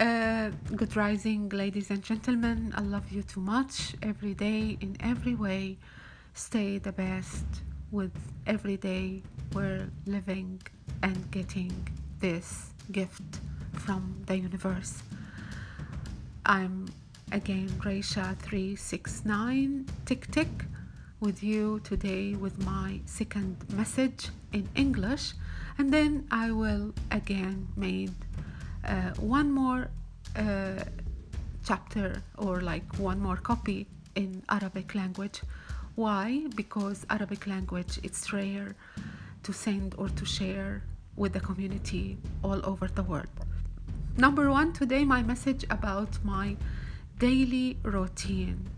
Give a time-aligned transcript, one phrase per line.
[0.00, 2.72] Uh, good rising, ladies and gentlemen.
[2.74, 5.76] I love you too much every day, in every way.
[6.32, 7.44] Stay the best
[7.90, 8.16] with
[8.46, 10.62] every day we're living
[11.02, 11.86] and getting
[12.18, 13.40] this gift
[13.74, 15.02] from the universe.
[16.46, 16.88] I'm
[17.30, 20.64] again Raisha369 Tick Tick
[21.20, 25.34] with you today with my second message in English,
[25.76, 28.12] and then I will again make
[28.84, 29.90] uh, one more
[31.64, 35.42] chapter or like one more copy in Arabic language.
[35.94, 36.46] Why?
[36.56, 38.74] Because Arabic language it's rare
[39.42, 40.82] to send or to share
[41.16, 43.28] with the community all over the world.
[44.16, 46.56] Number one, today my message about my
[47.18, 48.68] daily routine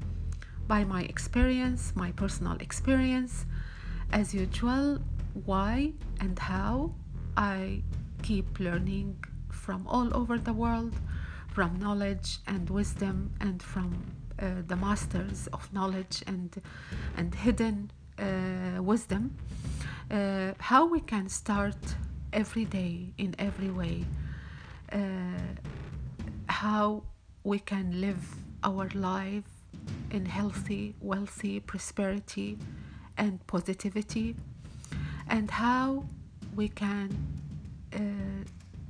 [0.66, 3.44] by my experience, my personal experience,
[4.12, 4.98] as usual,
[5.44, 6.94] why and how
[7.36, 7.82] I
[8.22, 10.94] keep learning from all over the world,
[11.52, 13.90] from knowledge and wisdom, and from
[14.38, 16.50] uh, the masters of knowledge and
[17.16, 19.36] and hidden uh, wisdom.
[20.10, 21.96] Uh, how we can start
[22.32, 24.04] every day in every way.
[24.90, 24.98] Uh,
[26.48, 27.02] how
[27.44, 28.24] we can live
[28.62, 29.50] our life
[30.10, 32.58] in healthy, wealthy prosperity
[33.16, 34.36] and positivity,
[35.28, 36.04] and how
[36.54, 37.08] we can
[37.94, 37.98] uh,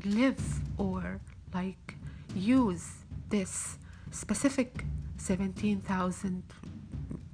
[0.05, 0.43] live
[0.77, 1.21] or
[1.55, 1.97] like
[2.35, 3.79] use this
[4.11, 4.85] specific
[5.17, 6.43] 17,000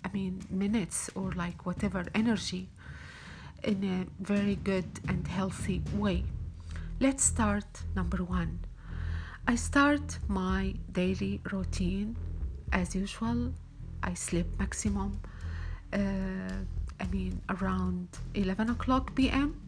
[0.05, 2.69] I mean minutes or like whatever energy
[3.65, 6.25] in a very good and healthy way.
[7.01, 8.61] Let's start number one.
[9.47, 12.17] I start my daily routine
[12.73, 13.53] as usual.
[14.03, 15.21] I sleep maximum,
[15.93, 15.99] uh,
[17.01, 19.61] I mean, around 11 o'clock p.m.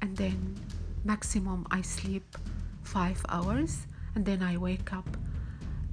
[0.00, 0.56] and then
[1.04, 2.36] maximum I sleep
[2.84, 5.08] five hours and then I wake up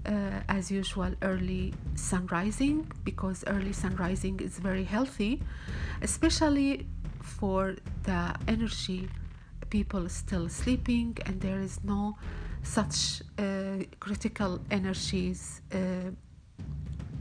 [0.06, 5.42] uh, as usual early sun rising because early sun rising is very healthy,
[6.02, 6.88] especially
[7.22, 9.10] for the energy
[9.70, 12.18] people still sleeping and there is no
[12.64, 16.10] such uh, critical energies uh,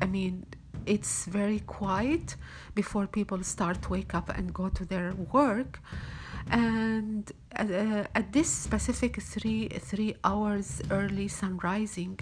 [0.00, 0.47] i mean
[0.88, 2.34] it's very quiet
[2.75, 5.81] before people start to wake up and go to their work.
[6.50, 12.19] And at this specific three three hours early sun rising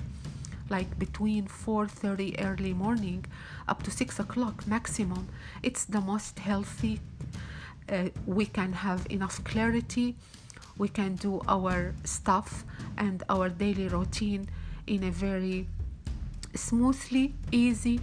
[0.69, 3.24] like between 4.30 early morning
[3.69, 5.28] up to 6 o'clock maximum
[5.62, 7.00] it's the most healthy
[7.88, 10.16] uh, we can have enough clarity.
[10.78, 12.64] We can do our stuff
[12.98, 14.48] and our daily routine
[14.86, 15.66] in a very
[16.54, 18.00] smoothly easy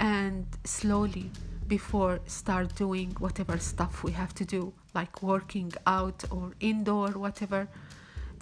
[0.00, 1.30] and slowly
[1.66, 7.68] before start doing whatever stuff we have to do like working out or indoor whatever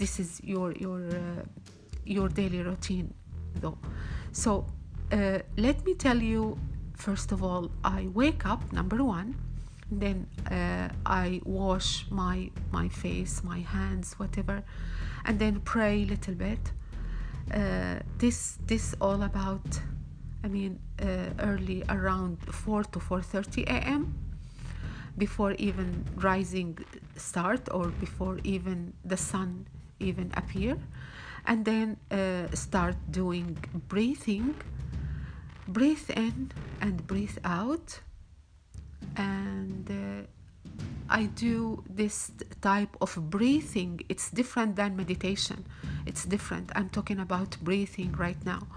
[0.01, 1.43] this is your your uh,
[2.05, 3.13] your daily routine
[3.61, 3.79] though.
[4.33, 4.67] So
[5.13, 6.59] uh, let me tell you
[6.97, 9.35] first of all i wake up number one
[9.91, 14.63] then uh, i wash my my face my hands whatever
[15.25, 16.73] and then pray a little bit.
[17.53, 19.81] Uh, this this all about
[20.45, 21.07] i mean uh,
[21.41, 24.30] early around 4 to 4.30 a.m
[25.19, 26.79] before even rising
[27.17, 29.67] start or before even the sun
[29.99, 30.77] even appear
[31.47, 33.57] and then uh, start doing
[33.89, 34.55] breathing
[35.69, 36.51] breathe in
[36.81, 38.01] and breathe out
[39.17, 40.27] and uh,
[41.09, 44.01] I do this type of breathing.
[44.09, 45.67] It's different than meditation.
[46.07, 46.71] It's different.
[46.77, 48.69] I'm talking about breathing right now,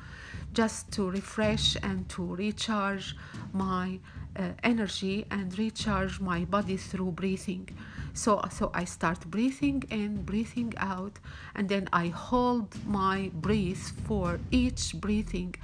[0.54, 3.16] just to refresh and to recharge
[3.52, 4.00] my
[4.36, 7.70] uh, energy and recharge my body through breathing.
[8.14, 11.20] So, so I start breathing in, breathing out,
[11.56, 15.56] and then I hold my breath for each breathing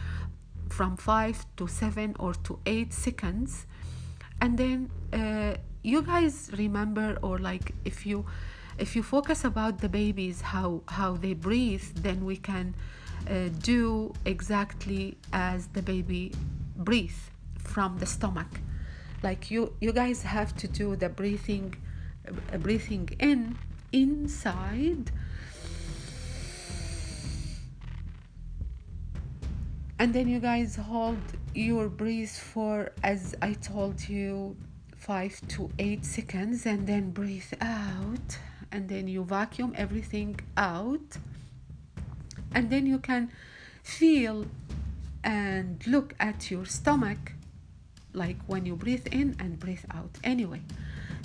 [0.70, 3.66] from five to seven or to eight seconds
[4.42, 8.26] and then uh, you guys remember or like if you
[8.78, 12.76] if you focus about the babies how how they breathe then we can
[13.28, 16.34] uh, do exactly as the baby
[16.76, 17.22] breathe
[17.58, 18.62] from the stomach.
[19.24, 21.76] Like you you guys have to do the breathing
[22.54, 23.58] uh, breathing in
[23.92, 25.12] inside
[29.98, 31.18] and then you guys hold
[31.54, 34.56] your breath for as i told you
[34.96, 38.38] 5 to 8 seconds and then breathe out
[38.72, 41.18] and then you vacuum everything out
[42.54, 43.32] and then you can
[43.84, 44.46] feel
[45.24, 47.34] and look at your stomach
[48.14, 50.12] like when you breathe in and breathe out.
[50.24, 50.62] Anyway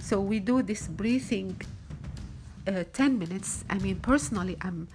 [0.01, 1.61] so we do this breathing
[2.67, 3.65] uh, 10 minutes.
[3.71, 4.89] I mean personally i'm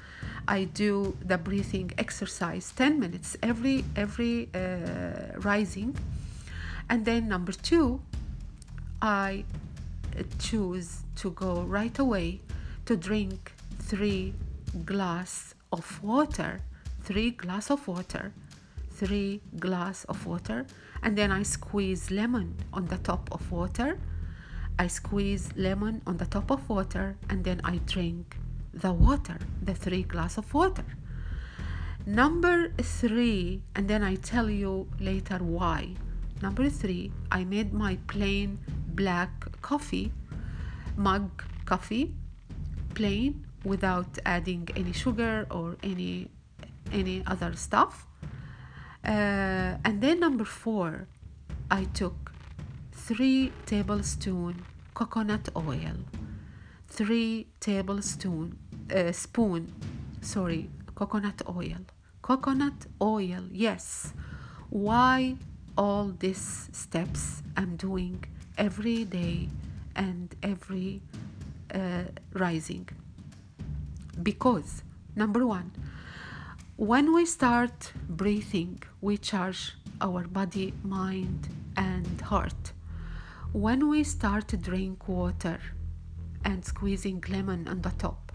[0.47, 5.95] i do the breathing exercise 10 minutes every every uh, rising.
[6.89, 8.01] And then number two
[9.01, 9.45] i
[10.39, 12.41] choose to go right away
[12.85, 14.33] to drink three
[14.85, 16.61] glass of water.
[17.03, 18.33] Three glass of water.
[18.91, 20.65] Three glass of water.
[21.01, 23.99] And then i squeeze lemon on the top of water.
[24.77, 28.37] I squeeze lemon on the top of water and then i drink
[28.73, 30.85] the water the three glass of water.
[32.05, 35.95] Number three and then i tell you later why.
[36.41, 38.59] Number three i made my plain
[38.95, 39.31] black
[39.61, 40.11] coffee
[40.95, 42.13] mug coffee
[42.95, 46.29] plain without adding any sugar or any
[46.91, 48.07] any other stuff.
[49.05, 51.07] Uh, and then number four
[51.71, 52.31] i took
[52.91, 54.63] three tablespoon
[54.93, 55.97] coconut oil.
[56.87, 58.57] Three tablespoon
[58.93, 59.73] uh, spoon
[60.21, 61.81] sorry coconut oil.
[62.21, 64.13] Coconut oil yes.
[64.69, 65.35] Why
[65.77, 68.21] all these steps i'm doing
[68.57, 69.47] every day
[69.95, 71.01] and every
[71.73, 72.03] uh,
[72.33, 72.87] rising
[74.23, 74.83] because
[75.15, 75.71] number one
[76.75, 82.71] when we start breathing we charge our body mind and heart.
[83.51, 85.59] When we start to drink water
[86.45, 88.31] and squeezing lemon on the top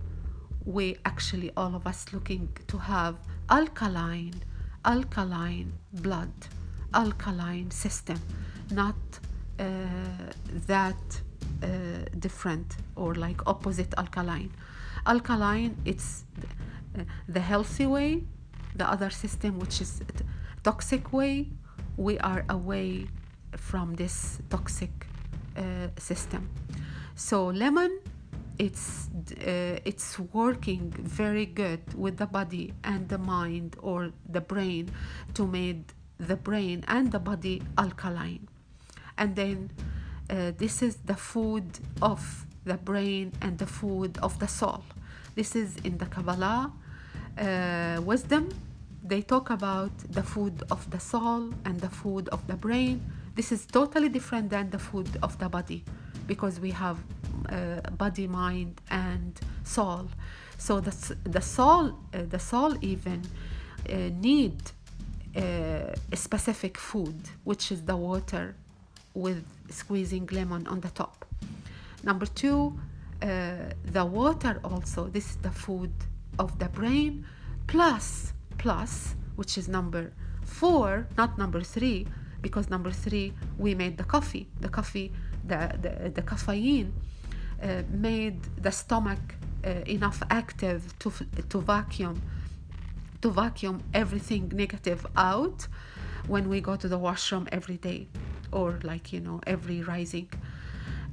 [0.65, 3.17] we actually all of us looking to have
[3.51, 4.35] alkaline
[4.85, 6.33] alkaline blood
[6.95, 8.19] alkaline system
[8.71, 8.97] not
[9.59, 9.65] uh,
[10.67, 11.03] that
[11.63, 11.67] uh,
[12.19, 14.53] different or like opposite alkaline
[15.06, 16.25] alkaline it's
[17.29, 18.25] the, healthy way.
[18.77, 20.03] The other system which is
[20.62, 21.49] toxic way
[21.97, 23.06] we are away
[23.56, 25.06] from this toxic
[25.56, 26.51] uh, system.
[27.15, 28.01] So lemon
[28.59, 29.09] it's
[29.41, 34.91] uh, it's working very good with the body and the mind or the brain
[35.35, 38.49] to make the brain and the body alkaline.
[39.19, 39.71] And then
[40.31, 41.67] uh, this is the food
[42.00, 44.82] of the brain and the food of the soul.
[45.34, 46.72] This is in the kabbalah
[47.38, 48.49] uh, wisdom.
[49.02, 53.02] They talk about the food of the soul and the food of the brain.
[53.34, 55.84] This is totally different than the food of the body
[56.26, 56.99] because we have
[57.50, 60.08] uh, body mind and soul.
[60.56, 63.22] So the, the soul uh, the soul even
[63.90, 64.62] uh, need
[65.37, 65.40] uh,
[66.12, 68.55] a specific food which is the water
[69.14, 71.25] with squeezing lemon on the top
[72.05, 72.79] number two
[73.23, 73.55] uh,
[73.85, 75.93] the water also this is the food
[76.39, 77.25] of the brain
[77.67, 80.12] plus plus which is number
[80.45, 82.06] four not number three
[82.45, 84.47] because number three we made the coffee.
[84.61, 85.11] The coffee
[85.51, 86.93] the, the, the caffeine
[87.62, 89.25] uh, made the stomach
[89.67, 91.09] uh, enough active to,
[91.49, 92.17] to vacuum
[93.23, 95.67] to vacuum everything negative out
[96.29, 98.07] when we go to the washroom every day
[98.53, 100.29] or like you know every rising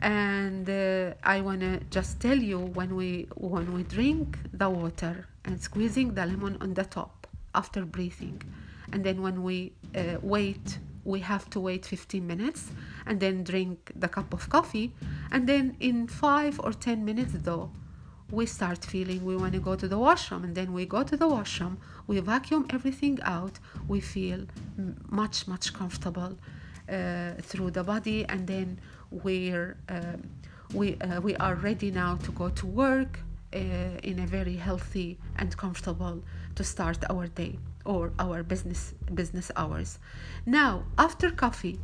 [0.02, 5.28] and uh, i want to just tell you when we when we drink the water
[5.46, 8.42] and squeezing the lemon on the top after breathing
[8.92, 12.72] and then when we uh, wait we have to wait 15 minutes
[13.06, 14.94] and then drink the cup of coffee.
[15.32, 17.72] And then in 5 or 10 minutes though
[18.30, 20.44] we start feeling we want to go to the washroom.
[20.44, 24.46] And then we go to the washroom we vacuum everything out we feel
[25.10, 26.38] much much comfortable
[26.90, 28.26] uh, through the body.
[28.26, 28.80] And then
[29.12, 30.24] we're um,
[30.74, 33.20] we uh, we are ready now to go to work
[33.54, 33.58] uh,
[34.04, 36.24] in a very healthy and comfortable
[36.56, 40.00] to start our day or our business business hours.
[40.46, 41.80] Now after coffee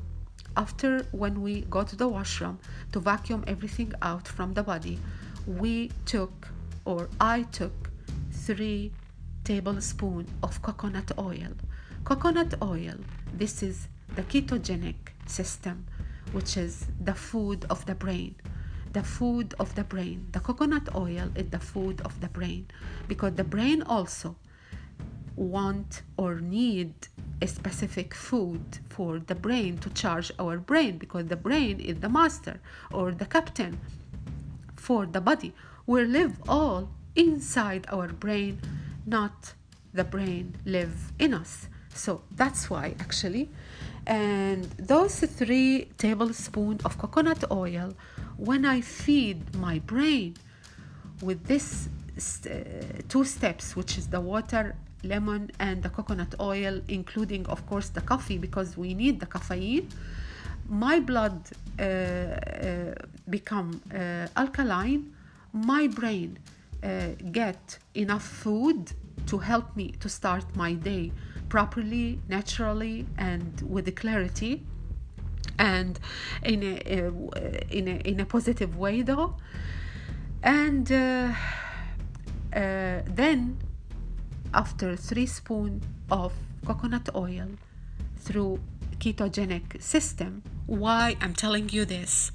[0.56, 2.60] after when we go to the washroom
[2.92, 5.00] to vacuum everything out from the body
[5.46, 6.48] we took
[6.86, 7.92] or i took
[8.32, 8.92] three
[9.44, 11.54] tablespoon of coconut oil.
[12.04, 12.96] Coconut oil
[13.34, 15.86] this is the ketogenic system
[16.32, 18.36] which is the food of the brain.
[18.94, 20.28] The food of the brain.
[20.32, 22.68] The coconut oil is the food of the brain.
[23.08, 24.36] Because the brain also
[25.36, 26.94] want or need
[27.42, 30.98] a specific food for the brain to charge our brain.
[30.98, 32.60] Because the brain is the master
[32.92, 33.80] or the captain
[34.76, 35.54] for the body.
[35.86, 38.62] We live all inside our brain
[39.06, 39.54] not
[39.94, 43.50] the brain live in us so that's why actually.
[44.06, 44.64] And
[44.94, 47.94] those three tablespoons of coconut oil
[48.38, 50.36] when i feed my brain
[51.22, 57.46] with this st- two steps which is the water lemon and the coconut oil including
[57.48, 59.90] of course the coffee because we need the caffeine
[60.70, 61.50] my blood
[61.80, 62.94] uh, uh,
[63.30, 65.14] become uh, alkaline.
[65.54, 66.40] My brain
[66.84, 68.92] uh, get enough food
[69.28, 71.12] to help me to start my day
[71.50, 74.64] properly, naturally, and with clarity,
[75.58, 76.00] and
[76.44, 76.76] in a,
[77.70, 79.36] in a, in a positive way, though.
[80.44, 81.34] And uh,
[82.54, 83.58] uh, then,
[84.54, 86.34] after three spoon of
[86.66, 87.48] coconut oil
[88.18, 88.60] through
[89.00, 92.32] ketogenic system, why I'm telling you this.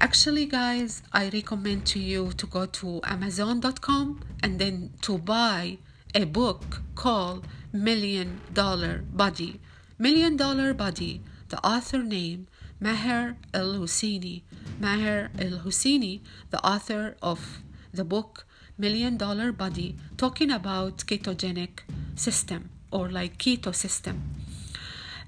[0.00, 5.78] Actually, guys, I recommend to you to go to Amazon.com and then to buy
[6.14, 7.46] a book called
[7.82, 9.60] Million Dollar Body.
[9.98, 12.46] Million Dollar Body, the author name
[12.80, 14.42] Maher El Husseini.
[14.80, 18.46] Maher El Husseini, the author of the book
[18.78, 21.80] Million Dollar Body, talking about ketogenic
[22.14, 24.22] system or like keto system.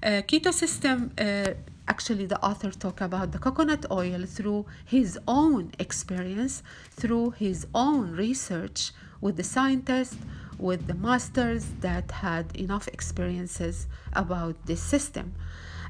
[0.01, 1.53] Uh, keto system uh,
[1.87, 8.11] actually the author talk about the coconut oil through his own experience through his own
[8.11, 10.17] research with the scientists
[10.59, 15.33] with the masters that had enough experiences about this system.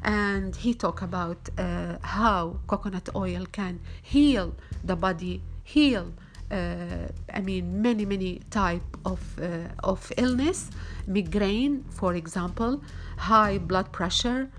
[0.04, 6.14] And he talked about uh, how coconut oil can heal the body heal
[6.52, 10.72] uh, I mean many many type of uh, of illness
[11.06, 12.82] migraine for example
[13.18, 14.50] high blood pressure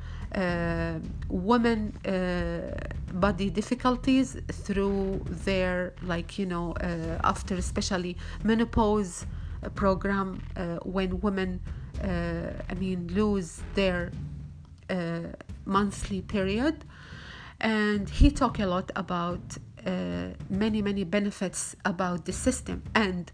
[1.29, 2.77] women uh,
[3.13, 9.27] body difficulties through their like you know uh, after especially menopause
[9.75, 10.41] program
[10.85, 11.61] when women
[12.03, 14.13] I mean lose their
[15.65, 16.85] monthly period.
[17.61, 22.83] And he talked a lot about uh, many many benefits about the system.
[22.95, 23.31] And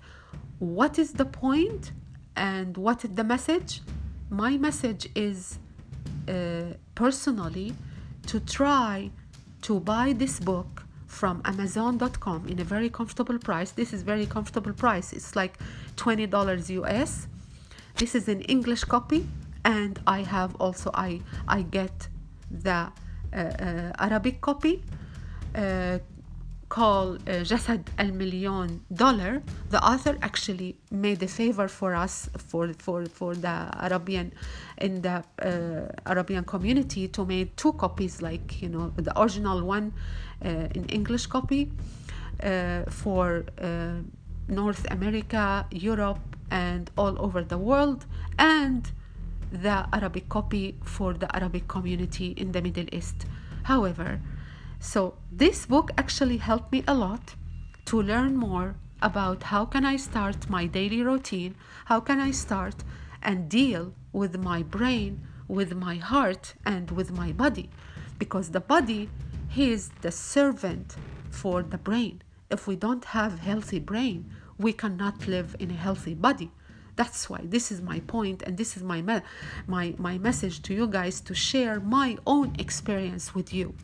[0.58, 1.92] what is the point?
[2.34, 3.82] And what is the message?
[4.30, 5.58] My message is
[6.28, 7.74] uh, personally
[8.26, 9.10] to try
[9.62, 13.70] to buy this book from amazon.com in a very comfortable price.
[13.70, 15.12] This is very comfortable price.
[15.12, 15.58] It's like
[15.96, 17.28] $20 us
[17.96, 19.26] this is an english copy
[19.64, 22.08] and i have also i i get
[22.50, 24.82] the uh, uh, arabic copy
[25.54, 25.98] uh,
[26.68, 32.73] called uh, Jasad al Million Dollar, the author actually made a favor for us, for,
[32.78, 34.32] for, for the Arabian,
[34.78, 39.92] in the uh, Arabian community to make two copies, like, you know, the original one
[40.44, 41.70] uh, in English copy
[42.42, 43.94] uh, for uh,
[44.49, 46.20] North America, Europe,
[46.50, 48.06] and all over the world,
[48.38, 48.90] and
[49.50, 53.26] the Arabic copy for the Arabic community in the Middle East.
[53.64, 54.20] However,
[54.80, 57.35] so this book actually helped me a lot
[57.87, 61.54] to learn more about how can I start my daily routine,
[61.87, 62.85] how can I start
[63.23, 67.71] and deal with my brain, with my heart and with my body
[68.18, 69.09] because the body
[69.56, 70.97] is the servant
[71.30, 72.23] for the brain.
[72.50, 76.50] If we don't have healthy brain, we cannot live in a healthy body.
[76.97, 79.02] That's why this is my point and this is my
[79.66, 83.75] my my message to you guys to share my own experience with you.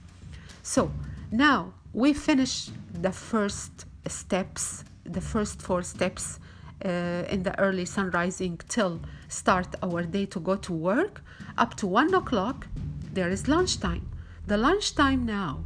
[0.63, 0.91] So
[1.31, 6.39] now we finish the first steps, the first four steps
[6.85, 11.23] uh, in the early sun rising till start our day to go to work.
[11.59, 12.67] Up to one o'clock,
[13.13, 14.09] there is lunchtime.
[14.47, 15.65] The lunchtime now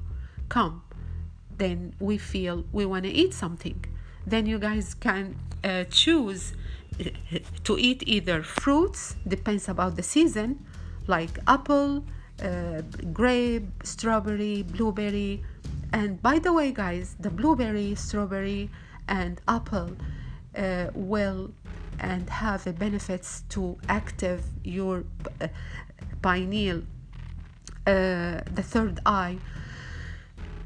[0.49, 0.83] come,
[1.57, 3.85] then we feel we want to eat something.
[4.27, 6.55] Then you guys can uh, choose
[7.65, 10.65] to eat either fruits, depends about the season,
[11.07, 12.05] like apple,
[12.43, 15.43] uh, grape, strawberry, blueberry.
[15.93, 18.71] And by the way, guys, the blueberry, strawberry,
[19.09, 19.97] and apple
[20.57, 21.53] uh, will
[21.99, 25.05] and have the benefits to active your
[25.41, 25.49] uh,
[26.23, 26.83] pineal,
[27.87, 29.39] uh, the third eye.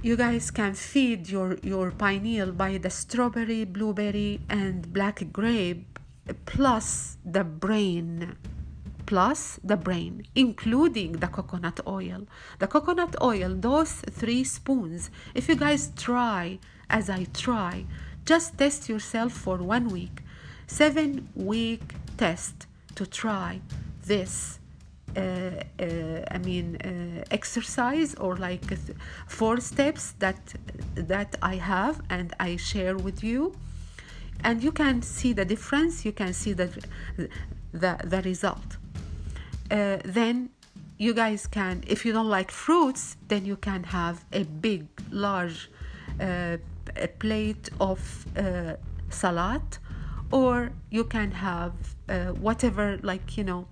[0.03, 5.99] You guys can feed your, your pineal by the strawberry, blueberry, and black grape,
[6.47, 8.37] plus the brain
[9.11, 12.21] plus the brain, including the coconut oil.
[12.61, 17.87] The coconut oil, those three spoons, if you guys try as I try,
[18.25, 20.23] just test yourself for one week,
[20.69, 21.87] seven week
[22.19, 23.61] test to try
[24.07, 24.61] this.
[25.17, 28.67] Uh, uh, I mean, uh, exercise or like
[29.27, 30.41] four steps that
[30.95, 33.55] that I have and I share with you,
[34.45, 36.05] and you can see the difference.
[36.05, 36.69] You can see the
[37.73, 38.80] the, the result
[39.71, 40.51] uh, then
[40.99, 45.71] you guys can if you don't like fruits then you can have a big large
[46.21, 46.57] uh,
[46.97, 48.75] a plate of uh,
[49.09, 49.63] salad
[50.31, 51.73] or you can have
[52.09, 53.67] uh, whatever like you know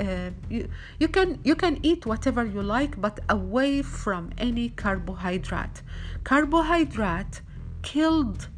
[0.00, 5.82] uh, you, you can you can eat whatever you like but away from any carbohydrate
[6.24, 7.40] carbohydrate
[7.82, 8.48] killed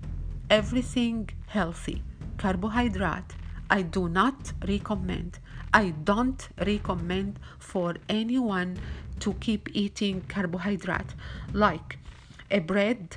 [0.50, 2.02] everything healthy.
[2.38, 3.32] Carbohydrate,
[3.70, 5.38] I do not recommend.
[5.74, 8.78] I don't recommend for anyone
[9.20, 11.14] to keep eating carbohydrate.
[11.52, 11.98] Like
[12.48, 13.16] a bread,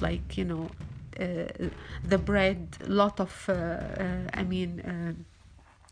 [0.00, 0.70] like you know,
[1.18, 1.46] uh,
[2.04, 5.12] the bread, lot of, uh, uh, I mean, uh,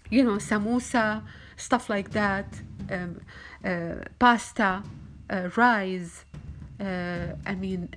[0.09, 1.23] you know, samosa,
[1.57, 2.47] stuff like that,
[2.91, 3.21] um,
[3.65, 4.85] uh, pasta,
[5.31, 6.25] uh, rice,
[6.79, 7.89] I mean,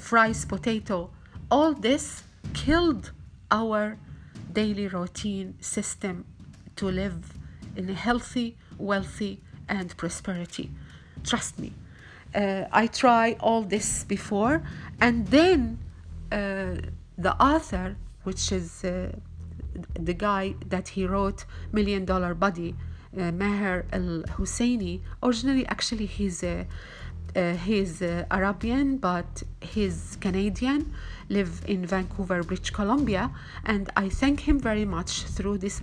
[0.00, 1.10] fries, potato,
[1.50, 2.22] all this
[2.54, 3.12] killed
[3.50, 3.98] our
[4.52, 6.24] daily routine system
[6.76, 7.32] to live
[7.76, 10.70] in a healthy, wealthy, and prosperity.
[11.24, 11.72] Trust me.
[12.34, 14.62] Uh, I tried all this before,
[15.00, 15.78] and then
[16.30, 16.76] uh,
[17.16, 19.12] the author, which is uh,
[19.94, 22.74] the guy that he wrote Million Dollar Body,
[23.18, 26.66] uh, Maher Al Husseini, originally actually he's a
[27.34, 30.92] uh, he's uh, Arabian, but he's Canadian,
[31.28, 33.30] live in Vancouver, British Columbia,
[33.64, 35.82] and I thank him very much through this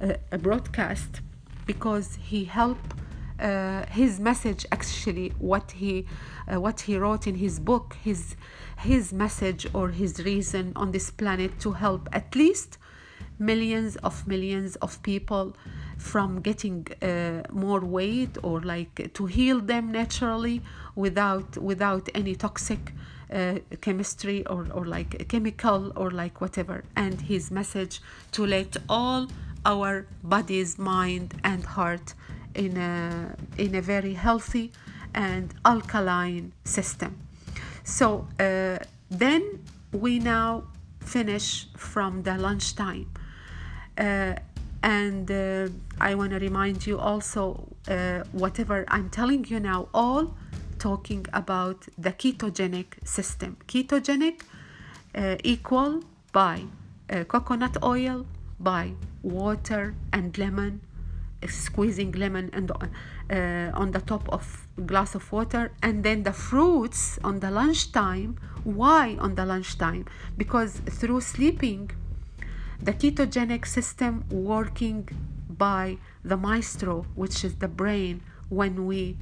[0.00, 1.20] uh, broadcast
[1.66, 2.92] because he helped
[3.40, 6.06] uh, his message actually what he
[6.46, 8.36] uh, what he wrote in his book his
[8.78, 12.78] his message or his reason on this planet to help at least
[13.38, 15.56] millions of millions of people
[15.98, 20.60] from getting uh, more weight or like to heal them naturally
[20.94, 22.92] without without any toxic
[23.32, 26.84] uh, chemistry or, or like chemical or like whatever.
[26.96, 28.00] And his message
[28.32, 29.28] to let all
[29.64, 32.14] our bodies mind and heart
[32.54, 34.72] in a in a very healthy
[35.14, 37.16] and alkaline system.
[37.84, 38.78] So uh,
[39.10, 40.64] then we now
[41.00, 43.10] finish from the lunchtime.
[43.96, 44.34] Uh,
[44.84, 50.34] and uh, I want to remind you also uh, whatever I'm telling you now, all
[50.78, 53.56] talking about the ketogenic system.
[53.66, 54.42] Ketogenic
[55.14, 56.64] uh, equal by
[57.08, 58.26] uh, coconut oil,
[58.60, 58.92] by
[59.22, 60.82] water and lemon,
[61.48, 67.18] squeezing lemon and uh, on the top of glass of water, and then the fruits
[67.24, 68.36] on the lunchtime.
[68.64, 70.04] Why on the lunchtime?
[70.36, 71.90] Because through sleeping
[72.84, 75.08] the ketogenic system working
[75.48, 78.20] by the maestro which is the brain
[78.50, 79.16] when we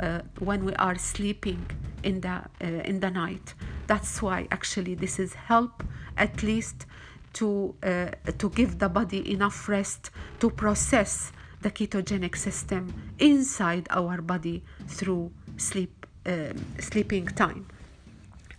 [0.00, 1.64] uh, when we are sleeping
[2.02, 3.54] in the uh, in the night.
[3.86, 5.82] That's why actually this is help
[6.16, 6.86] at least
[7.34, 14.20] to uh, to give the body enough rest to process the ketogenic system inside our
[14.20, 17.66] body through sleep um, sleeping time.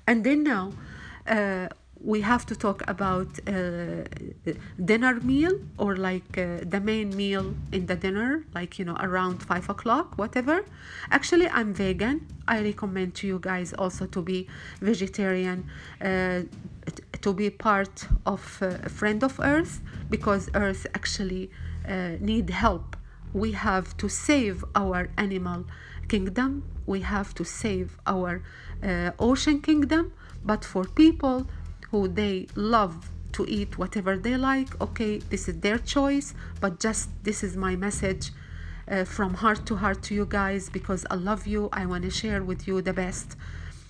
[0.08, 0.74] And then now
[1.28, 1.67] uh,
[2.08, 3.52] we have to talk about uh,
[4.91, 9.43] dinner meal or like uh, the main meal in the dinner like you know around
[9.43, 10.62] five o'clock whatever.
[11.12, 12.22] Actually i'm vegan.
[12.48, 14.48] I recommend to you guys also to be
[14.80, 15.65] vegetarian
[16.02, 16.43] uh,
[17.22, 21.52] to be part of uh, friend of earth because earth actually
[21.86, 22.96] uh, need help.
[23.34, 25.65] We have to save our animal
[26.08, 26.63] kingdom.
[26.86, 28.41] We have to save our
[28.82, 30.13] uh, ocean kingdom.
[30.46, 31.48] But for people
[31.91, 37.10] who they love to eat whatever they like okay this is their choice but just
[37.23, 38.32] this is my message
[38.89, 42.10] uh, from heart to heart to you guys because i love you i want to
[42.10, 43.36] share with you the best.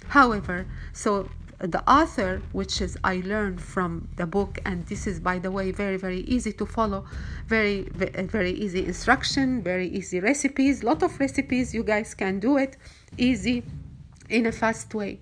[0.10, 1.30] However so
[1.60, 5.72] the author which is i learned from the book and this is by the way
[5.72, 7.04] very very easy to follow
[7.48, 7.82] very
[8.38, 12.78] very easy instruction very easy recipes lot of recipes you guys can do it
[13.18, 13.64] easy
[14.30, 15.20] in a fast way.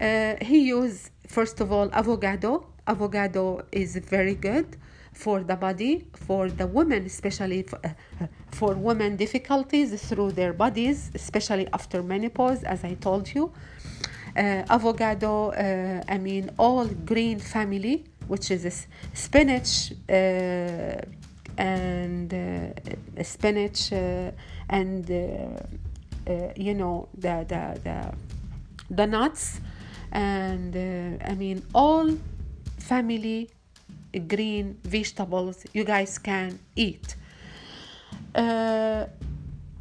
[0.00, 2.66] Uh, he used first of all avocado.
[2.88, 4.76] Avocado is very good
[5.12, 7.88] for the body for the women especially for, uh,
[8.52, 13.50] for women difficulties through their bodies especially after menopause as i told you.
[14.36, 21.00] Uh, avocado uh, i mean all green family which is spinach uh,
[21.56, 24.30] and uh, spinach uh,
[24.68, 25.08] and
[26.56, 28.12] you know the the the,
[28.90, 29.60] the nuts
[30.16, 32.16] and uh, I mean all
[32.78, 33.50] family
[34.26, 37.16] green vegetables you guys can eat.
[38.34, 39.06] Uh,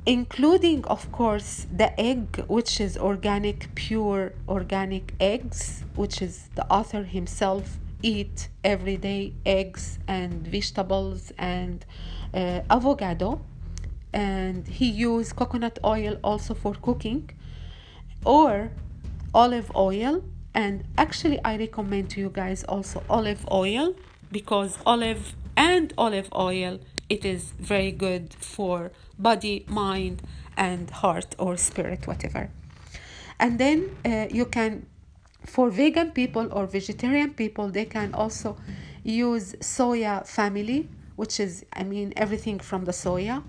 [0.06, 7.04] including of course the egg which is organic pure organic eggs which is the author
[7.04, 11.86] himself eat every day eggs and vegetables and
[12.34, 13.42] uh, avocado
[14.14, 17.30] and he use coconut oil also for cooking
[18.24, 18.70] or
[19.36, 23.96] olive oil and actually I recommend to you guys also olive oil
[24.32, 30.24] because olive and olive oil it is very good for body mind
[30.58, 32.50] and heart or spirit whatever
[33.40, 34.88] and then uh, you can
[35.46, 38.58] for vegan people or vegetarian people, they can also
[39.04, 43.44] use soya family, which is, I mean, everything from the soya,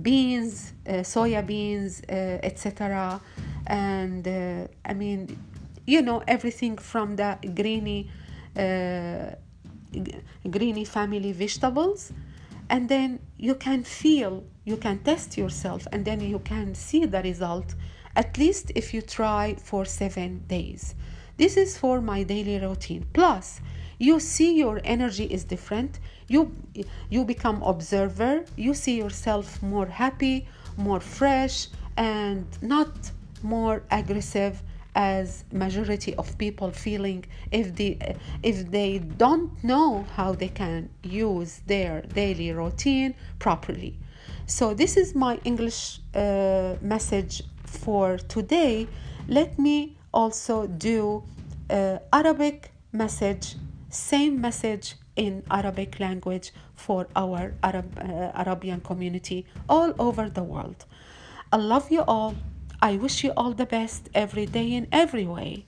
[0.00, 3.20] beans, uh, soya beans, uh, etc.
[3.66, 5.38] And uh, I mean,
[5.86, 8.10] you know, everything from the greeny,
[8.56, 9.34] uh,
[10.50, 12.12] greeny family vegetables.
[12.68, 17.20] And then you can feel, you can test yourself, and then you can see the
[17.22, 17.74] result,
[18.16, 20.94] at least if you try for seven days.
[21.36, 23.04] This is for my daily routine.
[23.12, 23.60] Plus,
[23.98, 26.00] you see your energy is different.
[26.28, 26.54] You
[27.10, 28.44] you become observer.
[28.56, 30.46] You see yourself more happy,
[30.76, 32.90] more fresh, and not
[33.42, 34.62] more aggressive
[34.94, 37.98] as majority of people feeling if they
[38.42, 43.98] if they don't know how they can use their daily routine properly
[44.46, 48.86] so this is my english uh, message for today
[49.28, 51.22] let me also do
[51.70, 53.56] uh, Arabic message,
[53.88, 60.84] same message in Arabic language for our Arab, uh, Arabian community all over the world.
[61.52, 62.34] I love you all.
[62.82, 65.66] I wish you all the best every day in every way.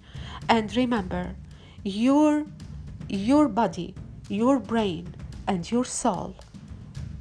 [0.49, 1.37] And remember,
[1.85, 2.45] your
[3.09, 3.95] your body,
[4.29, 5.15] your brain,
[5.47, 6.35] and your soul,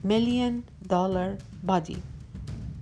[0.03, 2.01] million dollar body.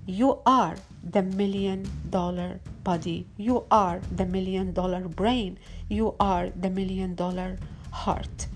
[0.06, 3.28] You are the million dollar body.
[3.36, 5.60] You are the million dollar brain.
[5.90, 7.58] You are the million dollar
[7.92, 8.48] heart.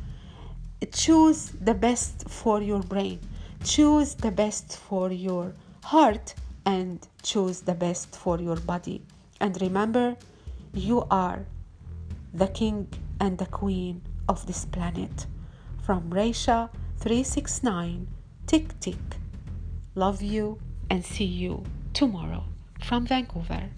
[0.94, 3.20] Choose the best for your brain.
[3.66, 9.02] Choose the best for your heart and choose the best for your body.
[9.40, 10.16] And remember,
[10.74, 11.46] you are
[12.34, 12.88] the king
[13.20, 15.26] and the queen of this planet.
[15.84, 18.08] From Reisha 369,
[18.48, 18.98] tick tick.
[19.94, 22.44] Love you and see you tomorrow
[22.84, 23.70] from Vancouver.